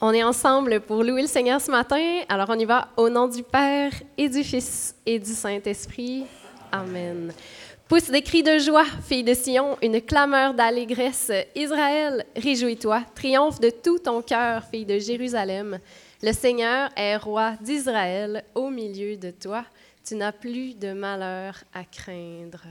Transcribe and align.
On 0.00 0.12
est 0.12 0.22
ensemble 0.22 0.80
pour 0.80 1.02
louer 1.02 1.22
le 1.22 1.28
Seigneur 1.28 1.60
ce 1.60 1.72
matin. 1.72 2.20
Alors 2.28 2.48
on 2.50 2.58
y 2.58 2.64
va 2.64 2.88
au 2.96 3.08
nom 3.08 3.26
du 3.26 3.42
Père 3.42 3.90
et 4.16 4.28
du 4.28 4.44
Fils 4.44 4.94
et 5.04 5.18
du 5.18 5.32
Saint-Esprit. 5.32 6.24
Amen. 6.70 7.32
Pousse 7.88 8.08
des 8.08 8.22
cris 8.22 8.44
de 8.44 8.58
joie, 8.58 8.84
fille 9.08 9.24
de 9.24 9.34
Sion, 9.34 9.76
une 9.82 10.00
clameur 10.00 10.54
d'allégresse. 10.54 11.32
Israël, 11.56 12.24
réjouis-toi, 12.36 13.02
triomphe 13.14 13.58
de 13.58 13.70
tout 13.70 13.98
ton 13.98 14.22
cœur, 14.22 14.62
fille 14.70 14.84
de 14.84 14.98
Jérusalem. 15.00 15.80
Le 16.22 16.32
Seigneur 16.32 16.90
est 16.96 17.16
roi 17.16 17.54
d'Israël 17.60 18.44
au 18.54 18.70
milieu 18.70 19.16
de 19.16 19.32
toi. 19.32 19.64
Tu 20.06 20.14
n'as 20.14 20.32
plus 20.32 20.78
de 20.78 20.92
malheur 20.92 21.56
à 21.74 21.84
craindre. 21.84 22.62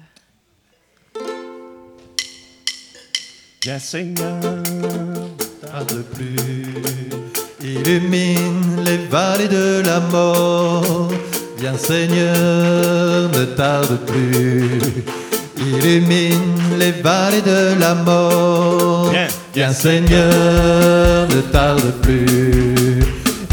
Seigneur, 3.79 4.53
tarde 5.71 6.03
plus, 6.13 6.37
illumine 7.61 8.83
les 8.85 8.99
vallées 9.09 9.47
de 9.47 9.81
la 9.85 9.99
mort. 9.99 11.09
Viens 11.59 11.77
Seigneur, 11.77 13.29
ne 13.33 13.45
tarde 13.55 13.97
plus, 14.05 14.79
illumine 15.57 16.55
les 16.79 16.91
vallées 16.91 17.41
de 17.41 17.79
la 17.79 17.95
mort. 17.95 19.09
Viens, 19.11 19.27
Viens 19.55 19.73
Seigneur, 19.73 21.27
ne 21.35 21.41
tarde 21.51 21.93
plus, 22.01 22.99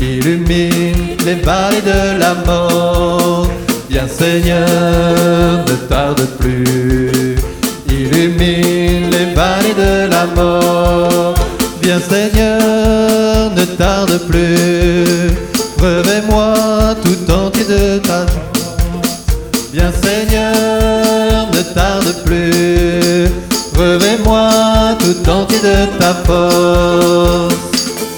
illumine 0.00 1.16
les 1.24 1.36
vallées 1.36 1.82
de 1.82 2.18
la 2.18 2.34
mort. 2.46 3.48
Viens 3.90 4.08
Seigneur, 4.08 5.64
ne 5.68 5.76
tarde 5.88 6.26
plus, 6.38 7.36
illumine 7.88 9.10
les 9.10 9.34
vallées 9.34 9.74
de 9.76 10.10
la 10.10 10.26
mort. 10.26 11.13
Viens 11.84 12.00
Seigneur, 12.00 13.50
ne 13.54 13.64
tarde 13.76 14.18
plus, 14.26 15.36
revêt-moi 15.78 16.94
tout 17.04 17.30
entier 17.30 17.64
de 17.64 17.98
ta 17.98 18.24
Viens 19.70 19.92
Seigneur, 19.92 21.46
ne 21.52 21.74
tarde 21.74 22.14
plus, 22.24 23.28
revêt-moi 23.78 24.48
tout 24.98 25.30
entier 25.30 25.58
de 25.58 25.98
ta 25.98 26.14
force. 26.24 27.54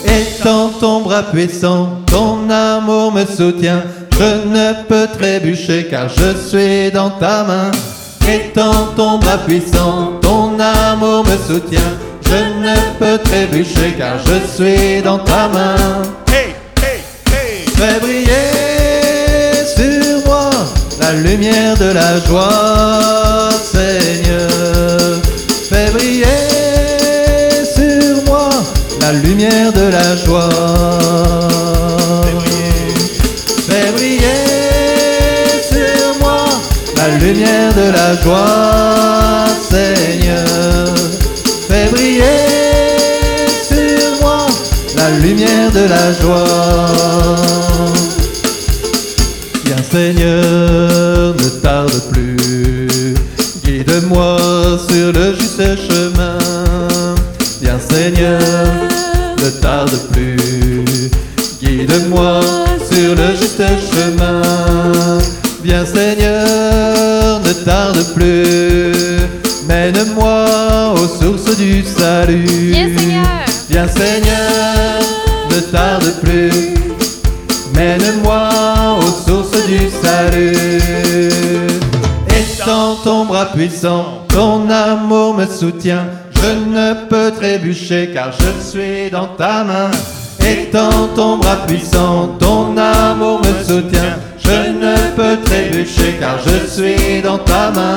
Étends 0.05 0.69
ton 0.81 1.01
bras 1.01 1.25
puissant, 1.25 1.89
ton 2.07 2.49
amour 2.49 3.13
me 3.13 3.25
soutient, 3.25 3.83
je 4.13 4.47
ne 4.47 4.85
peux 4.87 5.09
trébucher 5.19 5.89
car 5.91 6.09
je 6.09 6.37
suis 6.37 6.93
dans 6.93 7.11
ta 7.11 7.43
main. 7.43 7.73
Étends 8.29 8.93
ton 8.97 9.19
bras 9.19 9.39
puissant, 9.39 10.21
ton 10.23 10.57
amour 10.61 11.25
me 11.25 11.37
soutient, 11.53 11.81
je 12.29 12.39
ne 12.65 12.77
peux 12.99 13.19
trébucher 13.23 13.95
car 13.99 14.17
je 14.27 14.37
suis 14.55 15.03
dans 15.03 15.19
ta 15.19 15.49
main. 15.49 15.77
Hey, 16.29 16.55
hey, 16.83 17.01
hey. 17.33 17.67
Fais 17.77 18.01
briller 18.01 19.53
sur 19.77 20.27
moi 20.27 20.51
la 21.01 21.13
lumière 21.13 21.77
de 21.77 21.93
la 21.93 22.19
joie, 22.27 23.51
Seigneur. 23.73 25.21
Fais 25.69 25.91
briller 25.93 26.27
sur 27.77 28.25
moi 28.27 28.49
la 29.01 29.13
lumière 29.13 29.73
de 29.73 29.89
la 29.97 30.17
joie. 30.17 30.51
Fais 33.69 33.93
briller 33.93 34.45
sur 35.71 36.21
moi 36.21 36.45
la 36.97 37.09
lumière 37.19 37.73
de 37.75 37.91
la 37.93 38.15
joie, 38.23 39.47
Seigneur. 39.71 40.86
Briller 41.91 43.49
sur 43.69 44.21
moi 44.21 44.47
la 44.97 45.11
lumière 45.19 45.71
de 45.73 45.89
la 45.89 46.13
joie. 46.21 47.37
Viens 49.65 49.83
Seigneur, 49.91 51.35
ne 51.35 51.49
tarde 51.61 52.01
plus, 52.11 53.15
guide-moi 53.65 54.39
sur 54.89 55.13
le 55.13 55.35
juste 55.35 55.63
chemin. 55.89 56.39
Viens 57.63 57.81
Seigneur, 57.81 58.41
ne 59.43 59.51
tarde 59.61 59.97
plus, 60.13 61.11
guide-moi 61.63 62.41
sur 62.91 63.15
le 63.15 63.29
juste 63.37 63.63
chemin. 63.93 64.43
Viens 65.63 65.85
Seigneur, 65.85 67.41
ne 67.41 67.53
tarde 67.65 68.05
plus, 68.15 68.96
sources 71.67 71.85
du 71.85 71.85
salut. 71.85 72.45
Viens, 72.71 72.89
Seigneur. 72.97 73.27
Viens 73.69 73.89
Seigneur, 73.89 75.01
ne 75.51 75.61
tarde 75.61 76.13
plus, 76.23 76.75
mène-moi 77.75 78.49
aux 78.99 79.29
sources 79.29 79.67
du 79.67 79.89
salut. 80.03 81.69
Étends 82.29 82.97
ton 83.05 83.25
bras 83.25 83.47
puissant, 83.47 84.25
ton 84.29 84.69
amour 84.71 85.35
me 85.35 85.47
soutient, 85.47 86.07
je 86.31 86.71
ne 86.71 86.95
peux 87.09 87.33
trébucher 87.33 88.11
car 88.15 88.31
je 88.33 88.71
suis 88.71 89.11
dans 89.11 89.27
ta 89.27 89.65
main. 89.65 89.91
Étends 90.41 91.09
ton 91.15 91.39
bras 91.39 91.67
puissant, 91.67 92.37
ton 92.39 92.77
amour 92.77 93.41
me 93.41 93.65
soutient, 93.65 94.17
je 94.39 94.71
ne 94.71 94.97
peux 95.17 95.43
trébucher 95.45 96.17
car 96.21 96.39
je 96.39 96.67
suis 96.69 97.23
dans 97.23 97.39
ta 97.39 97.71
main. 97.73 97.97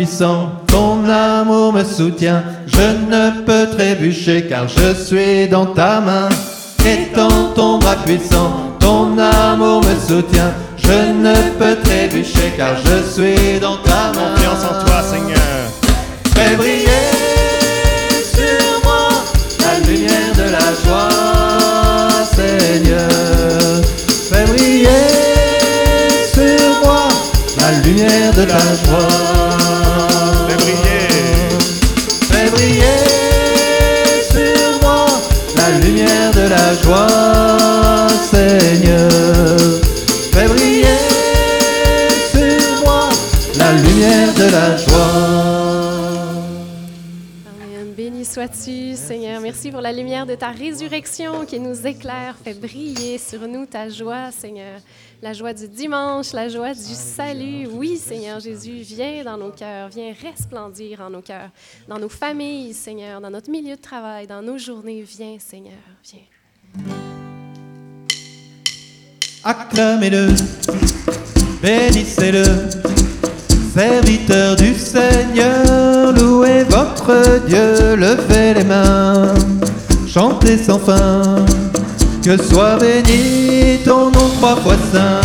Puissant, 0.00 0.52
ton 0.66 1.06
amour 1.06 1.74
me 1.74 1.84
soutient. 1.84 2.42
Je 2.66 2.86
ne 3.12 3.44
peux 3.44 3.76
trébucher 3.76 4.46
car 4.48 4.66
je 4.66 4.94
suis 4.94 5.46
dans 5.46 5.66
ta 5.66 6.00
main. 6.00 6.30
Étends 6.86 7.52
ton 7.54 7.76
bras 7.76 7.96
puissant, 7.96 8.50
ton 8.78 9.18
amour 9.18 9.82
me 9.84 9.94
soutient. 10.08 10.52
Je 10.78 11.12
ne 11.24 11.34
peux 11.58 11.76
trébucher 11.84 12.54
car 12.56 12.76
je 12.82 13.12
suis 13.12 13.60
dans 13.60 13.76
ta 13.76 14.12
main. 14.14 14.34
Confiance 14.36 14.64
en 14.70 14.84
toi, 14.86 15.02
Seigneur. 15.02 15.60
Fais 16.34 16.56
briller 16.56 17.10
sur 18.34 18.80
moi 18.82 19.08
la 19.60 19.86
lumière 19.86 20.34
de 20.34 20.46
la 20.56 20.68
joie, 20.82 22.24
Seigneur. 22.36 23.84
Fais 24.30 24.46
briller 24.46 25.08
sur 26.32 26.86
moi 26.86 27.02
la 27.58 27.86
lumière 27.86 28.32
de 28.32 28.44
la 28.44 28.58
joie. 28.82 29.29
La 43.72 43.76
lumière 43.76 44.34
de 44.34 44.50
la 44.50 44.76
joie. 44.76 45.12
Amen. 47.46 47.94
Béni 47.96 48.24
sois-tu, 48.24 48.96
Seigneur. 48.96 49.40
Merci 49.40 49.70
pour 49.70 49.80
la 49.80 49.92
lumière 49.92 50.26
de 50.26 50.34
ta 50.34 50.48
résurrection 50.48 51.44
qui 51.46 51.60
nous 51.60 51.86
éclaire, 51.86 52.36
fait 52.42 52.54
briller 52.54 53.18
sur 53.18 53.46
nous 53.46 53.66
ta 53.66 53.88
joie, 53.88 54.32
Seigneur. 54.32 54.80
La 55.22 55.34
joie 55.34 55.52
du 55.52 55.68
dimanche, 55.68 56.32
la 56.32 56.48
joie 56.48 56.74
du 56.74 56.94
salut. 56.94 57.68
Oui, 57.70 57.96
Seigneur 57.96 58.40
Jésus, 58.40 58.78
viens 58.80 59.22
dans 59.22 59.36
nos 59.36 59.50
cœurs, 59.50 59.88
viens 59.88 60.14
resplendir 60.20 61.02
en 61.02 61.10
nos 61.10 61.22
cœurs, 61.22 61.50
dans 61.86 61.98
nos 61.98 62.08
familles, 62.08 62.74
Seigneur, 62.74 63.20
dans 63.20 63.30
notre 63.30 63.50
milieu 63.50 63.76
de 63.76 63.80
travail, 63.80 64.26
dans 64.26 64.42
nos 64.42 64.58
journées. 64.58 65.02
Viens, 65.02 65.36
Seigneur, 65.38 65.74
viens. 66.02 66.20
Acclamez-le, 69.44 70.28
bénissez-le, 71.62 72.44
serviteur 73.74 74.56
du 74.56 74.74
Seigneur, 74.74 76.12
louez 76.12 76.64
votre 76.68 77.40
Dieu, 77.46 77.94
levez 77.96 78.54
les 78.54 78.64
mains, 78.64 79.32
chantez 80.08 80.58
sans 80.58 80.78
fin, 80.78 81.44
que 82.24 82.36
soit 82.42 82.78
béni 82.78 83.78
ton 83.84 84.10
nom 84.10 84.28
trois 84.38 84.56
fois 84.56 84.76
saint. 84.92 85.20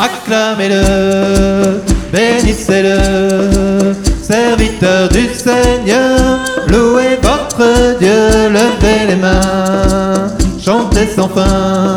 Acclamez-le, 0.00 1.80
bénissez-le, 2.12 3.94
serviteurs 4.22 5.08
du 5.08 5.26
Seigneur, 5.34 6.38
louez 6.68 7.18
votre 7.20 7.98
Dieu, 7.98 8.48
levez 8.48 9.06
les 9.08 9.16
mains, 9.16 10.28
chantez 10.64 11.08
sans 11.16 11.28
fin, 11.28 11.96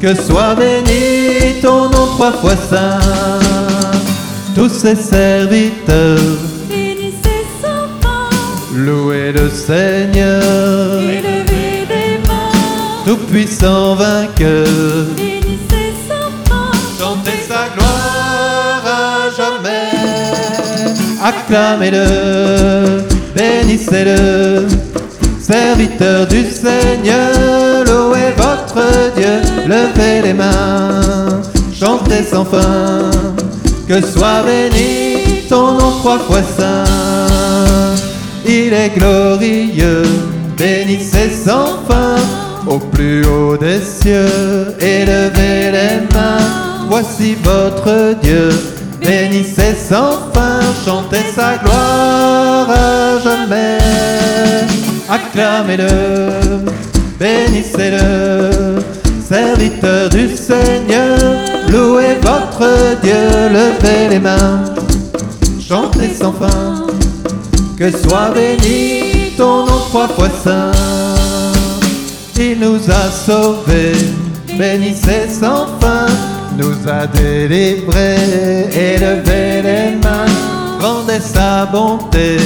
que 0.00 0.14
soit 0.14 0.54
béni 0.54 1.60
ton 1.60 1.88
nom 1.90 2.06
trois 2.16 2.32
fois 2.32 2.54
saint. 2.70 3.65
Tous 4.56 4.70
ses 4.70 4.96
serviteurs, 4.96 6.18
Bénissez 6.66 7.44
sans 7.60 7.88
fin, 8.00 8.30
louez 8.74 9.30
le 9.32 9.50
Seigneur, 9.50 10.98
élevez 11.02 11.84
des 11.86 12.26
mains. 12.26 13.04
tout-puissant 13.04 13.96
vainqueur. 13.96 14.66
Bénissez 15.14 15.92
sans 16.08 16.30
fin, 16.48 16.72
Chantez 16.98 17.42
sa 17.46 17.68
gloire 17.74 18.82
à 18.86 19.28
jamais. 19.36 19.90
Acclamez-le, 21.22 23.02
bénissez-le. 23.34 24.68
Serviteur 25.38 26.26
du 26.28 26.44
Seigneur, 26.44 27.84
louez 27.84 28.32
votre 28.38 28.82
Dieu, 29.14 29.42
levez 29.66 30.22
les 30.22 30.32
mains, 30.32 31.42
chantez 31.78 32.22
sans 32.22 32.46
fin. 32.46 33.10
Que 33.88 34.04
soit 34.04 34.42
béni 34.42 35.42
ton 35.48 35.72
nom 35.72 35.92
trois 36.00 36.18
fois 36.18 36.42
saint. 36.42 37.94
Il 38.44 38.72
est 38.72 38.90
glorieux, 38.96 40.02
bénissez 40.56 41.30
sans 41.30 41.82
fin 41.88 42.16
au 42.66 42.78
plus 42.78 43.24
haut 43.24 43.56
des 43.56 43.80
cieux, 43.80 44.74
élevez 44.80 45.70
les 45.70 46.00
mains, 46.12 46.86
voici 46.88 47.36
votre 47.44 48.14
Dieu. 48.22 48.48
Bénissez 49.00 49.74
sans 49.74 50.32
fin, 50.34 50.60
chantez 50.84 51.24
sa 51.34 51.56
gloire. 51.58 52.68
À 52.68 53.20
jamais. 53.22 53.78
Acclamez-le, 55.08 56.64
bénissez-le, 57.20 58.80
serviteur 59.28 60.08
du 60.08 60.28
Seigneur, 60.34 61.18
louez 61.68 62.16
votre 62.20 62.45
Dieu, 62.58 63.14
levez 63.50 64.08
les 64.08 64.18
mains, 64.18 64.64
chantez 65.60 66.14
sans 66.18 66.32
fin. 66.32 66.86
Que 67.78 67.90
soit 67.90 68.30
béni 68.34 69.32
ton 69.36 69.66
nom 69.66 69.78
trois 69.90 70.08
fois 70.08 70.30
saint. 70.42 70.72
Il 72.38 72.58
nous 72.60 72.80
a 72.90 73.10
sauvés, 73.10 73.92
bénissez 74.58 75.28
sans 75.28 75.66
fin, 75.80 76.06
nous 76.56 76.74
a 76.88 77.06
délivrés, 77.06 78.68
élevez 78.72 79.62
les 79.62 79.96
mains, 79.96 80.26
rendez 80.80 81.20
sa 81.20 81.66
bonté, 81.66 82.38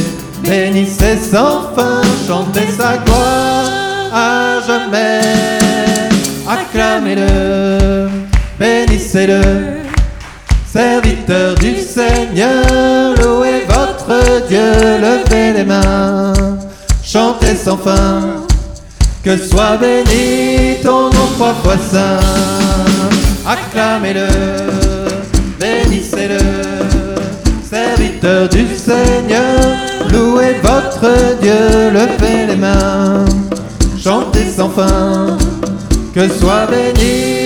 bénissez 0.43 1.17
sans 1.17 1.71
fin, 1.77 2.03
chantez 2.27 2.67
sa 2.77 2.97
gloire 2.99 3.71
à 4.13 4.61
jamais. 4.67 5.21
Acclamez-le, 6.49 8.09
bénissez-le, 8.59 9.80
serviteur 10.73 11.55
du 11.57 11.77
Seigneur, 11.81 13.15
louez 13.17 13.65
votre 13.69 14.47
Dieu, 14.49 14.73
levez 15.01 15.53
les 15.53 15.65
mains, 15.65 16.33
chantez 17.03 17.57
sans 17.57 17.77
fin. 17.77 18.45
Que 19.23 19.37
soit 19.37 19.77
béni 19.77 20.77
ton 20.83 21.11
nom 21.11 21.27
trois 21.35 21.53
fois 21.55 21.77
saint. 21.77 22.19
Acclamez-le, 23.47 24.27
bénissez-le, 25.59 26.39
serviteur 27.69 28.49
du 28.49 28.67
Seigneur. 28.77 29.77
Louez 30.11 30.57
votre 30.63 31.37
Dieu, 31.43 31.91
levez 31.93 32.47
les 32.49 32.57
mains, 32.57 33.25
chantez 34.03 34.49
sans 34.57 34.71
fin. 34.71 35.37
Que 36.15 36.29
soit 36.29 36.67
béni 36.67 37.40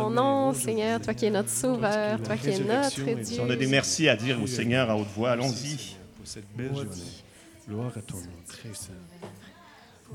ton 0.00 0.10
nom, 0.10 0.54
Seigneur, 0.54 1.00
toi 1.00 1.14
qui 1.14 1.26
es 1.26 1.30
notre 1.30 1.48
Sauveur, 1.48 2.22
toi 2.22 2.36
qui 2.36 2.48
es 2.50 2.58
notre 2.60 3.02
Dieu. 3.04 3.24
Si 3.24 3.40
on 3.40 3.50
a 3.50 3.56
des 3.56 3.66
merci 3.66 4.08
à 4.08 4.16
dire 4.16 4.40
au 4.42 4.46
Seigneur 4.46 4.90
à 4.90 4.96
haute 4.96 5.08
voix, 5.16 5.30
allons-y. 5.32 5.96
pour 6.16 6.26
cette 6.26 6.50
belle 6.56 6.74
journée. 6.74 6.90
Gloire 7.68 7.92
à 7.96 8.02
ton 8.02 8.16
nom, 8.16 8.22
très 8.46 8.74
saint. 8.74 8.92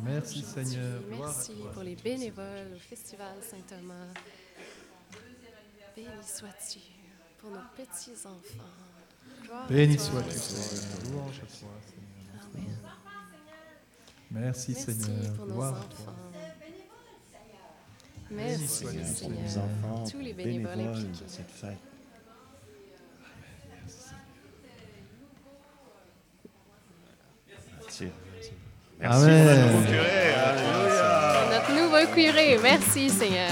Merci 0.03 0.41
Seigneur. 0.43 1.01
Merci 1.09 1.53
pour 1.73 1.83
les 1.83 1.95
bénévoles 1.95 2.73
au 2.75 2.79
Festival 2.79 3.33
Saint-Thomas. 3.49 4.11
Béni 5.95 6.07
sois-tu 6.21 6.79
pour 7.39 7.51
nos 7.51 7.59
petits-enfants. 7.77 9.69
Béni 9.69 9.97
sois-tu 9.97 10.37
Seigneur. 10.37 10.63
Seigneur. 10.65 11.11
Louange 11.13 11.37
à 11.37 11.45
toi 11.45 11.69
Seigneur. 11.87 12.51
Amen. 12.53 12.77
Merci 14.31 14.73
Merci 14.73 15.01
Seigneur. 15.01 15.33
pour 15.35 15.45
nos 15.45 15.53
Gloire 15.53 15.75
à 15.75 15.77
enfants. 15.77 16.24
Merci 18.31 18.85
Seigneur. 19.05 19.39
Les 19.43 19.57
enfants, 19.57 20.03
Tous 20.09 20.19
les 20.19 20.33
bénévoles 20.33 20.75
bénévoles 20.75 21.05
cette 21.27 21.51
fête. 21.51 21.77
Merci. 27.81 28.05
Merci 28.99 29.23
Amen. 29.23 29.45
pour 29.45 29.55
notre 29.55 29.73
nouveau 29.73 29.85
curé. 29.85 30.33
Alléluia. 30.33 31.43
Notre 31.51 31.73
nouveau 31.81 32.13
curé, 32.13 32.59
merci 32.61 33.09
Seigneur. 33.09 33.49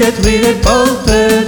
Il 0.00 0.04
détruit 0.04 0.38
les 0.38 0.54
portes 0.54 1.10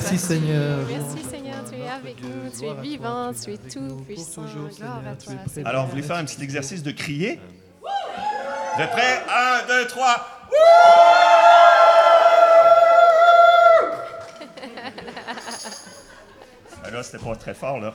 Merci. 0.00 0.18
Seigneur. 0.18 0.78
Merci 0.88 1.24
Seigneur, 1.28 1.56
tu 1.68 1.76
es 1.76 1.88
avec 1.88 2.22
nous, 2.22 2.50
tu 2.56 2.64
es 2.64 2.74
vivant, 2.80 3.32
tu 3.32 3.52
es 3.54 3.58
tout 3.58 3.96
puissant. 4.06 4.42
Gloire 4.42 5.02
à 5.10 5.16
toi. 5.16 5.34
Seigneur. 5.52 5.68
Alors, 5.68 5.84
vous 5.86 5.90
voulez 5.90 6.02
faire 6.02 6.16
un 6.16 6.24
petit 6.24 6.42
exercice 6.42 6.82
de 6.84 6.92
crier? 6.92 7.40
Vous 7.82 8.82
êtes 8.82 8.90
prêts? 8.90 9.22
1, 9.64 9.66
2, 9.66 9.86
3. 9.88 10.06
Ah 16.84 16.90
là, 16.90 17.02
c'était 17.02 17.18
pas 17.18 17.34
très 17.34 17.54
fort, 17.54 17.80
là. 17.80 17.94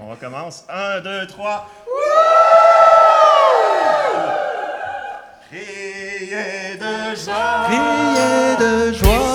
On 0.00 0.06
recommence. 0.06 0.64
1, 0.68 1.00
2, 1.00 1.26
3. 1.26 1.68
Criez 5.50 6.76
de 6.76 7.16
joie. 7.16 7.66
Criez 7.66 8.56
de 8.56 8.92
joie, 8.94 9.31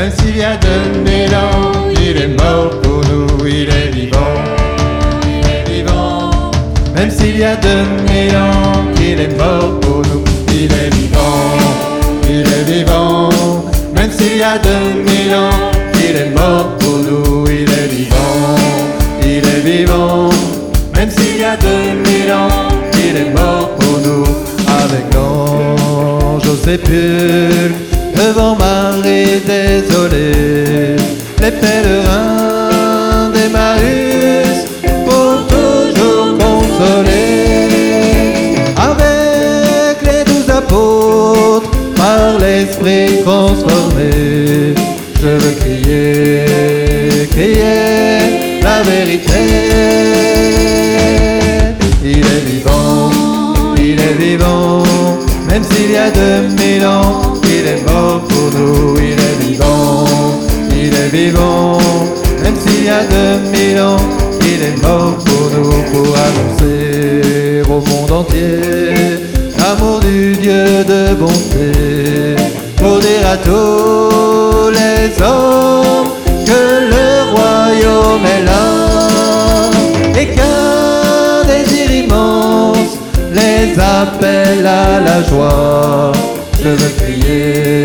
même 0.00 0.12
s'il 0.12 0.38
y 0.38 0.42
a 0.42 0.56
deux 0.56 1.00
mille 1.04 1.34
ans, 1.34 1.72
il 1.92 2.16
est 2.16 2.34
mort 2.42 2.70
pour 2.80 3.02
nous, 3.10 3.46
il 3.46 3.68
est 3.68 3.90
vivant, 3.92 4.34
il 5.24 5.46
est 5.46 5.70
vivant, 5.70 6.30
même 6.94 7.10
s'il 7.10 7.36
y 7.36 7.44
a 7.44 7.54
deux 7.56 7.84
mille 8.08 8.34
ans, 8.34 8.80
il 8.98 9.20
est 9.20 9.36
mort 9.36 9.78
pour 9.80 9.98
nous, 9.98 10.24
il 10.48 10.72
est 10.72 10.94
vivant, 10.94 11.52
il 12.30 12.46
est 12.48 12.64
vivant, 12.72 13.28
même 13.94 14.10
s'il 14.10 14.38
y 14.38 14.42
a 14.42 14.56
deux 14.56 15.02
mille 15.06 15.34
ans, 15.34 15.70
il 15.92 16.16
est 16.16 16.30
mort 16.34 16.68
pour 16.78 16.96
nous, 16.96 17.44
il 17.50 17.68
est 17.70 17.88
vivant, 17.94 18.56
il 19.22 19.46
est 19.54 19.62
vivant, 19.62 20.30
même 20.96 21.10
s'il 21.10 21.40
y 21.40 21.44
a 21.44 21.58
deux 21.58 21.92
mille 22.06 22.32
ans, 22.32 22.48
il 22.94 23.16
est 23.18 23.34
mort 23.34 23.68
pour 23.78 23.98
nous, 23.98 24.24
avec 24.66 25.12
l'ange 25.12 26.48
au 26.48 26.56
devant 28.30 28.56
Marie 28.56 29.40
désolée, 29.44 30.96
les 31.42 31.50
pèlerins 31.62 33.30
d'Emmaüs 33.34 34.58
pour 35.06 35.46
toujours 35.54 36.38
consoler, 36.38 37.66
avec 38.76 39.96
les 40.08 40.22
douze 40.24 40.48
apôtres, 40.48 41.70
par 41.96 42.38
l'esprit 42.38 43.22
transformé, 43.24 44.74
je 45.22 45.28
veux 45.40 45.54
crier, 45.62 47.26
crier 47.32 48.62
la 48.62 48.82
vérité. 48.82 49.42
Il 52.04 52.24
est 52.34 52.44
vivant, 52.50 53.10
il 53.76 53.98
est 54.08 54.16
vivant, 54.18 54.82
même 55.48 55.64
s'il 55.64 55.90
y 55.92 55.96
a 55.96 56.10
deux 56.10 56.42
mille 56.62 56.86
ans, 56.86 57.29
nous, 58.54 58.96
il 58.98 59.18
est 59.28 59.38
vivant, 59.46 60.04
il 60.70 60.94
est 60.94 61.08
vivant, 61.12 61.78
même 62.42 62.56
s'il 62.56 62.84
y 62.84 62.88
a 62.88 63.02
deux 63.04 63.38
mille 63.50 63.80
ans, 63.80 63.96
il 64.42 64.62
est 64.62 64.82
mort 64.82 65.16
pour 65.24 65.50
nous, 65.54 65.82
pour 65.92 66.16
annoncer 66.16 67.62
au 67.68 67.80
monde 67.88 68.12
entier. 68.12 68.60
L'amour 69.58 70.00
du 70.00 70.32
Dieu 70.36 70.84
de 70.84 71.14
bonté, 71.14 72.36
pour 72.76 72.98
dire 72.98 73.26
à 73.30 73.36
tous 73.36 74.70
les 74.70 75.22
hommes 75.22 76.08
que 76.46 76.62
le 76.94 77.08
royaume 77.34 78.24
est 78.24 78.44
là. 78.44 79.70
Et 80.18 80.26
qu'un 80.34 81.44
désir 81.46 81.90
immense 82.04 82.98
les 83.32 83.78
appelle 83.78 84.66
à 84.66 85.00
la 85.00 85.22
joie. 85.22 86.12
Je 86.62 86.68
veux 86.68 86.92
crier, 86.98 87.84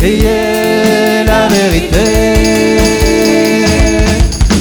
crier 0.00 1.24
la 1.26 1.46
vérité. 1.48 2.06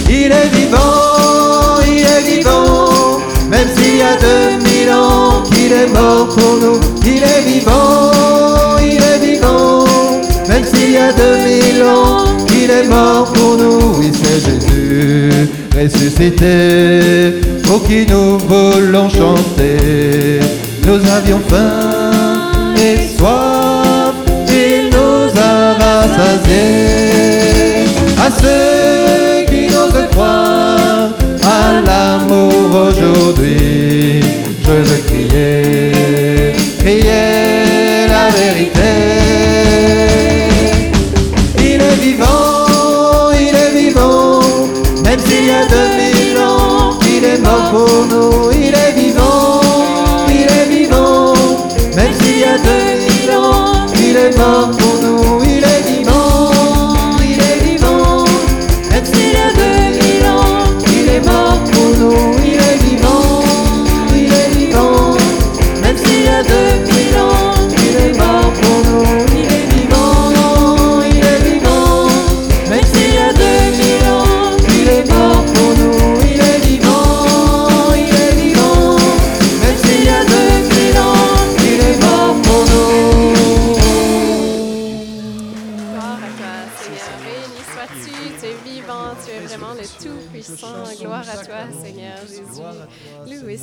Il 0.10 0.32
est 0.42 0.50
vivant, 0.58 1.80
il 1.88 2.06
est 2.16 2.24
vivant, 2.36 3.20
même 3.50 3.70
s'il 3.76 3.98
y 3.98 4.02
a 4.02 4.16
deux 4.28 4.58
mille 4.68 4.92
ans 4.92 5.42
qu'il 5.50 5.72
est 5.72 5.88
mort 5.88 6.28
pour 6.28 6.54
nous. 6.64 6.80
Il 7.06 7.24
est 7.24 7.44
vivant, 7.48 8.12
il 8.82 9.02
est 9.12 9.20
vivant, 9.26 9.86
même 10.50 10.66
s'il 10.66 10.92
y 10.92 10.98
a 10.98 11.14
deux 11.14 11.38
mille 11.48 11.84
ans 11.84 12.46
qu'il 12.46 12.70
est 12.70 12.88
mort 12.88 13.32
pour 13.34 13.56
nous. 13.58 13.98
Oui, 13.98 14.12
c'est 14.14 14.40
Jésus 14.46 15.50
ressuscité, 15.74 17.42
pour 17.64 17.82
qui 17.88 18.06
nous 18.06 18.38
voulons 18.40 19.10
chanter. 19.10 20.40
Nous 20.86 21.00
avions 21.10 21.42
faim 21.48 22.12
et 22.76 23.18
soif, 23.18 23.59
I 26.52 28.30
said. 28.32 29.19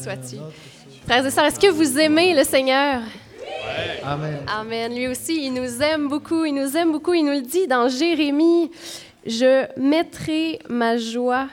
Sois-tu. 0.06 0.36
Frères 1.04 1.26
et 1.26 1.30
sœurs, 1.30 1.46
est-ce 1.46 1.58
que 1.58 1.70
vous 1.70 1.98
aimez 1.98 2.32
le 2.34 2.44
Seigneur? 2.44 3.00
Amen. 4.04 4.38
Amen. 4.46 4.94
Lui 4.94 5.08
aussi, 5.08 5.46
il 5.46 5.52
nous 5.52 5.82
aime 5.82 6.08
beaucoup. 6.08 6.44
Il 6.44 6.54
nous 6.54 6.76
aime 6.76 6.92
beaucoup. 6.92 7.12
Il 7.12 7.24
nous 7.24 7.32
le 7.32 7.42
dit 7.42 7.66
dans 7.66 7.88
Jérémie. 7.88 8.70
Je 9.26 9.66
mettrai 9.76 10.60
ma 10.68 10.96
joie. 10.96 11.48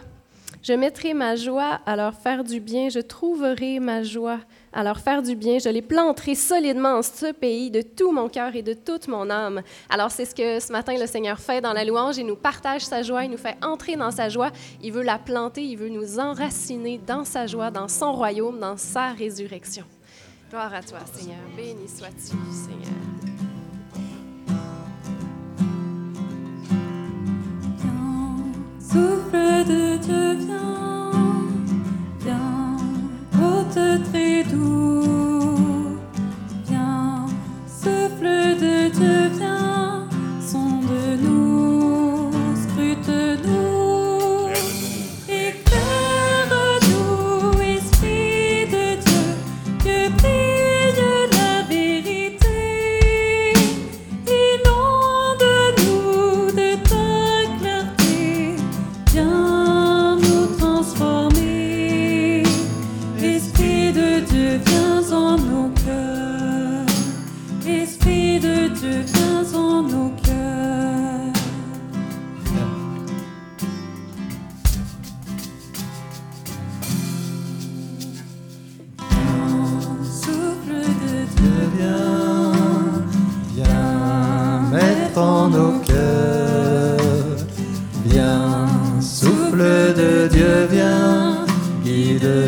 Je 0.61 0.73
mettrai 0.73 1.15
ma 1.15 1.35
joie 1.35 1.79
à 1.85 1.95
leur 1.95 2.13
faire 2.13 2.43
du 2.43 2.59
bien. 2.59 2.89
Je 2.89 2.99
trouverai 2.99 3.79
ma 3.79 4.03
joie 4.03 4.39
leur 4.81 4.99
faire 4.99 5.21
du 5.21 5.35
bien. 5.35 5.59
Je 5.59 5.69
les 5.69 5.83
planterai 5.83 6.33
solidement 6.33 6.95
en 6.97 7.01
ce 7.03 7.31
pays 7.31 7.69
de 7.69 7.81
tout 7.81 8.11
mon 8.11 8.29
cœur 8.29 8.55
et 8.55 8.63
de 8.63 8.73
toute 8.73 9.07
mon 9.07 9.29
âme. 9.29 9.61
Alors 9.89 10.09
c'est 10.09 10.25
ce 10.25 10.33
que 10.33 10.59
ce 10.59 10.71
matin 10.71 10.97
le 10.97 11.05
Seigneur 11.05 11.37
fait 11.39 11.61
dans 11.61 11.73
la 11.73 11.85
louange. 11.85 12.17
Il 12.17 12.25
nous 12.25 12.35
partage 12.35 12.81
sa 12.81 13.03
joie, 13.03 13.25
il 13.25 13.31
nous 13.31 13.37
fait 13.37 13.57
entrer 13.63 13.95
dans 13.95 14.11
sa 14.11 14.29
joie. 14.29 14.51
Il 14.81 14.91
veut 14.91 15.03
la 15.03 15.19
planter, 15.19 15.63
il 15.63 15.75
veut 15.75 15.89
nous 15.89 16.19
enraciner 16.19 16.99
dans 17.05 17.25
sa 17.25 17.45
joie, 17.45 17.69
dans 17.69 17.87
son 17.87 18.13
royaume, 18.13 18.59
dans 18.59 18.77
sa 18.77 19.09
résurrection. 19.09 19.85
Gloire 20.49 20.73
à 20.73 20.81
toi, 20.81 20.99
Seigneur. 21.13 21.37
Béni 21.57 21.87
sois-tu, 21.87 22.37
Seigneur. 22.51 22.93
Souffle 28.79 29.65
de 29.65 29.97
Dieu, 29.97 30.33
viens, 30.45 30.92
très 33.73 34.43
doux. 34.43 35.32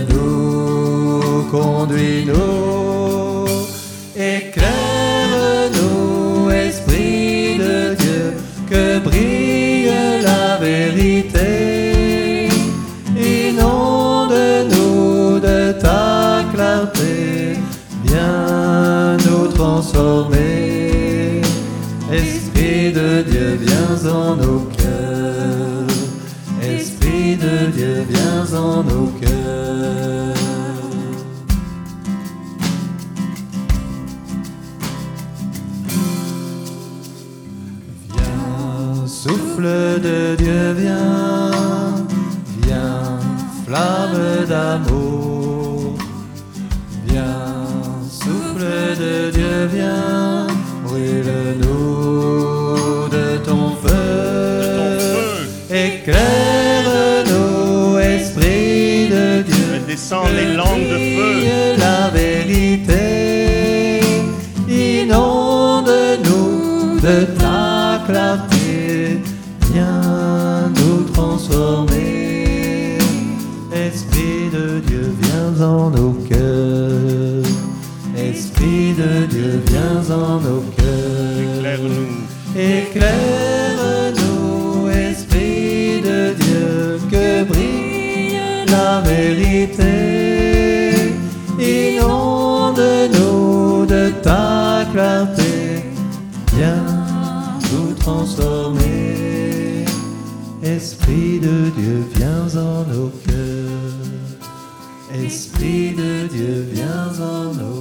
Guide-nous, 0.05 1.43
conduis-nous, 1.51 3.45
éclaire-nous, 4.15 4.69
Esprit 6.49 7.57
de 7.57 7.95
Dieu, 7.95 8.33
que 8.69 8.99
brille 8.99 9.91
la 10.23 10.57
vérité. 10.57 12.49
Inonde-nous 13.17 14.69
de 15.39 15.71
ta 15.73 16.43
clarté, 16.53 17.57
viens 18.05 19.17
nous 19.25 19.47
transformer. 19.47 21.41
Esprit 22.11 22.91
de 22.93 23.23
Dieu, 23.23 23.59
viens 23.61 24.11
en 24.11 24.35
nos 24.35 24.59
cœurs. 24.77 25.87
Esprit 26.61 27.35
de 27.35 27.71
Dieu, 27.71 28.04
en 28.55 28.83
nos 28.83 29.07
cœurs. 29.19 30.33
Viens, 38.13 39.07
souffle 39.07 40.01
de 40.01 40.35
Dieu, 40.35 40.73
viens, 40.73 41.51
viens, 42.63 43.19
flamme 43.65 44.45
d'amour. 44.47 45.04
Viens 79.75 80.03
en 80.15 80.39
nos 80.39 80.63
cœurs. 80.77 81.39
Éclaire-nous. 81.57 82.13
Éclaire-nous, 82.55 83.29
Esprit 84.89 86.01
de 86.09 86.19
Dieu, 86.43 86.99
que 87.11 87.43
brille 87.43 88.39
la 88.69 88.91
vérité. 89.01 89.95
Inonde-nous 91.59 93.05
de 93.85 94.03
ta 94.23 94.85
clarté. 94.93 95.53
Viens 96.55 96.85
nous 97.71 97.93
transformer. 97.95 99.85
Esprit 100.63 101.39
de 101.39 101.69
Dieu, 101.77 101.97
viens 102.15 102.47
en 102.69 102.77
nos 102.91 103.11
cœurs. 103.25 104.05
Esprit 105.25 105.87
de 106.01 106.27
Dieu, 106.27 106.55
viens 106.73 107.13
en 107.33 107.53
nos 107.53 107.74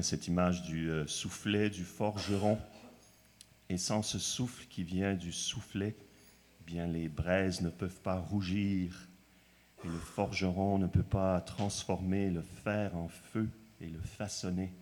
cette 0.00 0.28
image 0.28 0.62
du 0.62 0.88
euh, 0.88 1.06
soufflet 1.06 1.68
du 1.68 1.84
forgeron. 1.84 2.58
Et 3.68 3.76
sans 3.76 4.02
ce 4.02 4.18
souffle 4.18 4.66
qui 4.68 4.84
vient 4.84 5.14
du 5.14 5.32
soufflet, 5.32 5.96
eh 6.60 6.64
bien 6.64 6.86
les 6.86 7.08
braises 7.08 7.60
ne 7.60 7.70
peuvent 7.70 8.00
pas 8.00 8.18
rougir. 8.18 9.08
Et 9.84 9.88
le 9.88 9.98
forgeron 9.98 10.78
ne 10.78 10.86
peut 10.86 11.02
pas 11.02 11.40
transformer 11.40 12.30
le 12.30 12.42
fer 12.42 12.96
en 12.96 13.08
feu 13.08 13.48
et 13.80 13.88
le 13.88 14.00
façonner. 14.00 14.72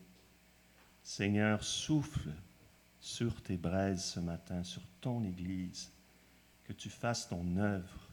Seigneur, 1.03 1.65
souffle 1.65 2.31
sur 3.01 3.41
tes 3.43 3.57
braises 3.57 4.05
ce 4.05 4.21
matin, 4.21 4.63
sur 4.63 4.83
ton 5.01 5.25
Église, 5.25 5.91
que 6.65 6.75
tu 6.75 6.91
fasses 6.91 7.29
ton 7.29 7.57
œuvre. 7.57 8.09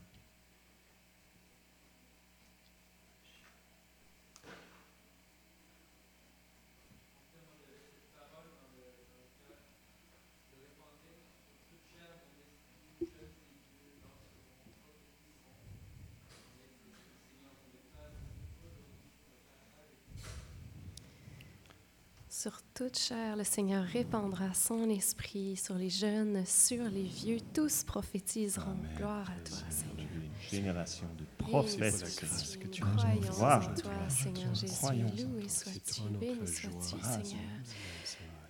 sur 22.46 22.62
toute 22.86 23.00
chair, 23.00 23.36
le 23.36 23.44
Seigneur 23.44 23.84
répandra 23.84 24.54
son 24.54 24.88
esprit 24.92 25.56
sur 25.56 25.74
les 25.74 25.90
jeunes, 25.90 26.44
sur 26.46 26.84
les 26.84 27.02
vieux. 27.02 27.38
Tous 27.52 27.84
prophétiseront. 27.84 28.62
Amen. 28.70 28.92
Gloire 28.96 29.28
à 29.28 29.50
toi, 29.50 29.58
Seigneur. 29.72 30.06
une 30.14 30.50
génération 30.52 31.08
de 31.18 31.44
prophètes. 31.44 31.80
grâce 32.22 32.58
que 32.58 32.68
tu 32.68 32.84
croyons 32.84 33.22
en 33.32 33.74
toi, 33.74 33.92
Seigneur 34.08 34.54
Jésus. 34.54 34.86
Loué 35.18 35.50
sois-tu. 35.50 36.02
Béni 36.20 36.46
sois-tu, 36.46 37.04
Seigneur. 37.04 37.42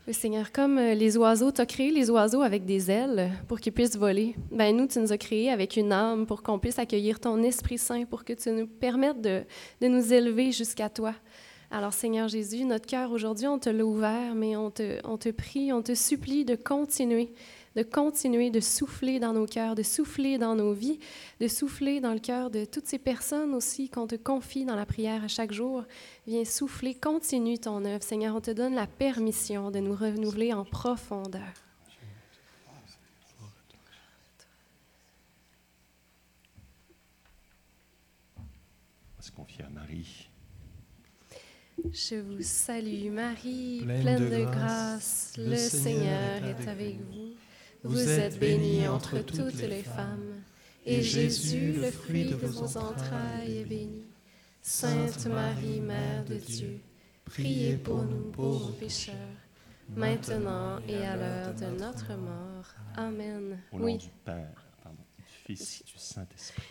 Oui, 0.06 0.13
Seigneur, 0.13 0.52
comme 0.52 0.80
euh, 0.80 0.93
les 0.95 1.15
oiseaux, 1.15 1.54
tu 1.54 1.62
as 1.62 1.65
créé 1.65 1.91
les 1.91 2.10
oiseaux 2.10 2.41
avec 2.41 2.65
des 2.65 2.91
ailes 2.91 3.32
pour 3.48 3.62
qu'ils 3.62 3.71
puissent 3.71 3.95
voler. 3.95 4.36
Ben, 4.52 4.76
nous, 4.76 4.86
tu 4.86 5.00
nous 5.00 5.13
as 5.13 5.17
créés 5.17 5.50
avec 5.50 5.78
une 5.78 5.93
âme 5.93 6.26
pour 6.26 6.43
qu'on 6.43 6.60
puisse 6.60 6.78
accueillir 6.78 7.21
ton 7.21 7.41
Esprit 7.41 7.78
Saint, 7.78 8.04
pour 8.04 8.26
que 8.26 8.34
tu 8.34 8.52
nous 8.52 8.67
permettes 8.67 9.21
de, 9.21 9.45
de 9.80 9.88
nous 9.88 10.12
élever 10.12 10.52
jusqu'à 10.52 10.89
toi. 10.89 11.15
Alors, 11.71 11.93
Seigneur 11.93 12.28
Jésus, 12.28 12.63
notre 12.63 12.86
cœur 12.86 13.12
aujourd'hui, 13.12 13.47
on 13.47 13.60
te 13.60 13.69
l'a 13.69 13.86
ouvert, 13.86 14.36
mais 14.36 14.56
on 14.56 14.69
te, 14.69 14.99
on 15.04 15.17
te 15.17 15.30
prie, 15.30 15.73
on 15.73 15.82
te 15.82 15.95
supplie 15.95 16.45
de 16.45 16.56
continuer, 16.56 17.34
de 17.75 17.84
continuer 17.84 18.51
de 18.51 18.60
souffler 18.60 19.19
dans 19.19 19.34
nos 19.34 19.47
cœurs, 19.47 19.75
de 19.75 19.84
souffler 19.84 20.38
dans 20.38 20.56
nos 20.56 20.73
vies, 20.73 20.99
de 21.41 21.47
souffler 21.47 21.99
dans 21.99 22.13
le 22.13 22.19
cœur 22.19 22.51
de 22.51 22.65
toutes 22.65 22.86
ces 22.86 22.99
personnes 22.99 23.54
aussi 23.54 23.89
qu'on 23.89 24.08
te 24.08 24.15
confie 24.15 24.63
dans 24.63 24.75
la 24.75 24.86
prière 24.86 25.23
à 25.23 25.28
chaque 25.28 25.51
jour. 25.51 25.84
Viens 26.28 26.45
souffler, 26.45 26.93
continue 26.93 27.58
ton 27.58 27.84
œuvre. 27.84 28.04
Seigneur, 28.04 28.36
on 28.36 28.41
te 28.41 28.51
donne 28.51 28.75
la 28.75 28.88
permission 28.88 29.71
de 29.71 29.80
nous 29.80 29.95
renouveler 29.95 30.54
en 30.54 30.65
profondeur. 30.65 31.41
On 39.17 39.21
se 39.21 39.32
confier 39.32 39.65
à 39.65 39.69
Marie. 39.69 40.30
Je 41.92 42.16
vous 42.16 42.42
salue, 42.42 43.12
Marie, 43.12 43.82
Pleine 43.84 44.02
pleine, 44.02 44.30
de 44.30 44.36
de, 44.36 44.44
grâce. 44.46 45.34
Le 45.38 45.56
Seigneur 45.56 46.44
est 46.46 46.68
avec 46.68 46.96
vous. 47.00 47.34
Vous 47.84 48.10
êtes 48.10 48.40
bénie 48.40 48.88
entre 48.88 49.20
toutes 49.20 49.62
les 49.62 49.84
femmes, 49.84 50.42
et 50.86 51.02
Jésus, 51.02 51.74
le 51.74 51.92
fruit 51.92 52.26
de 52.26 52.36
vos 52.36 52.78
entrailles, 52.78 53.58
est 53.60 53.66
béni. 53.66 54.04
Sainte 54.62 55.28
Marie, 55.28 55.82
Mère 55.82 56.26
de 56.26 56.36
Dieu, 56.36 56.80
priez 57.26 57.78
pour 57.78 58.04
nous 58.04 58.32
pauvres 58.32 58.72
pécheurs, 58.72 59.14
maintenant 59.96 60.80
et 60.88 60.98
à 61.06 61.16
l'heure 61.16 61.54
de 61.54 61.80
notre 61.80 62.16
mort. 62.16 62.66
Amen. 62.96 63.60
Au 63.72 63.78
nom 63.78 63.86
Oui, 63.86 63.98
du 63.98 64.10
Père, 64.24 64.66
pardon, 64.82 65.04
du 65.20 65.56
Fils 65.56 65.82
et 65.82 65.84
du 65.84 65.98
Saint-Esprit. 65.98 66.64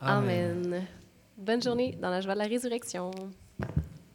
Amen. 0.00 0.86
Bonne 1.36 1.62
journée 1.62 1.98
dans 2.00 2.10
la 2.10 2.20
joie 2.22 2.34
de 2.34 2.38
la 2.38 2.46
résurrection. 2.46 3.10